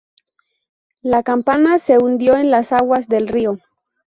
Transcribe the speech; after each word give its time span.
La 1.03 1.21
campana 1.21 1.77
se 1.77 1.99
hundió 1.99 2.35
en 2.35 2.49
las 2.49 2.71
aguas 2.71 3.07
del 3.07 3.27
río. 3.27 3.59